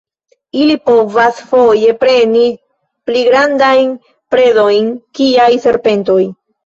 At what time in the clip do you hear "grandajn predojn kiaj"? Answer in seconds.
3.29-5.51